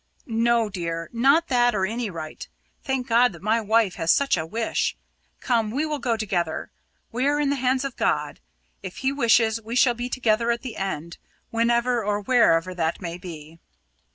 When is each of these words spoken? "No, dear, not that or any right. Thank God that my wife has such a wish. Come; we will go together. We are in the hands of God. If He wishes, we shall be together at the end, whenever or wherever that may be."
"No, 0.25 0.67
dear, 0.67 1.11
not 1.13 1.47
that 1.49 1.75
or 1.75 1.85
any 1.85 2.09
right. 2.09 2.49
Thank 2.83 3.05
God 3.05 3.33
that 3.33 3.43
my 3.43 3.61
wife 3.61 3.97
has 3.97 4.11
such 4.11 4.35
a 4.35 4.47
wish. 4.47 4.97
Come; 5.41 5.69
we 5.69 5.85
will 5.85 5.99
go 5.99 6.17
together. 6.17 6.71
We 7.11 7.27
are 7.27 7.39
in 7.39 7.51
the 7.51 7.55
hands 7.57 7.85
of 7.85 7.95
God. 7.97 8.39
If 8.81 8.97
He 9.05 9.11
wishes, 9.11 9.61
we 9.61 9.75
shall 9.75 9.93
be 9.93 10.09
together 10.09 10.49
at 10.49 10.63
the 10.63 10.75
end, 10.75 11.19
whenever 11.51 12.03
or 12.03 12.19
wherever 12.19 12.73
that 12.73 12.99
may 12.99 13.19
be." 13.19 13.59